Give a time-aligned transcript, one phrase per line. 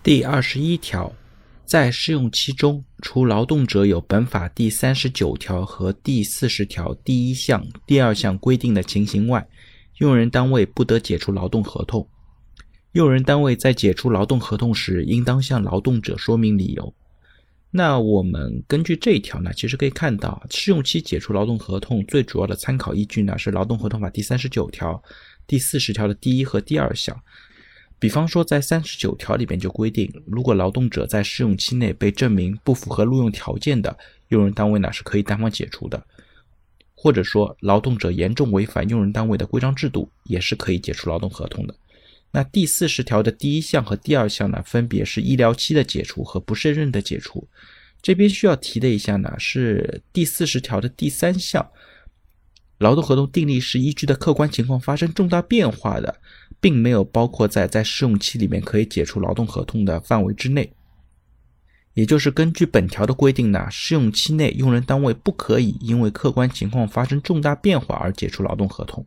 [0.00, 1.12] 第二十一条，
[1.64, 9.46] 在试用期中，除劳动者有本法第三十九条和第四十条第一项、第二项规定的情形外，
[9.98, 12.08] 用人单位不得解除劳动合同。
[12.92, 16.94] 用人单位在解除劳动合同时，应当向劳动者说明理由。
[17.70, 25.02] 那我们根据这一条呢，其实可以看到，试用期解除劳动合同最主要的参考依据呢是《劳动合同法》第三十九条、
[25.46, 27.20] 第四十条的第一和第二项。
[27.98, 33.96] 比方说，在三十九条里边就规定，如果劳动者在试用期内被证明不符合录用条件的，
[34.28, 35.98] 用人单位呢是可以单方解除的；
[36.94, 41.74] 或者说，劳动者严重违反用人单位的规章制度，也是可以解除劳动合同的。
[42.30, 47.48] 那第四十条的第一项和第二项呢，分别是医疗期的解除和不胜任的解除。
[48.00, 51.68] 这边需要提的一下呢，是第四十条的第三项，
[52.78, 56.20] 劳动合同订立时依据的客观情况发生重大变化的，
[56.60, 60.72] 并没有包括在在试用期里面可以解除劳动合同的范围之内。
[61.94, 69.04] 也就是根据本条的规定呢，试用期内用人单位不可以因为客观情况发生重大变化而解除劳动合同。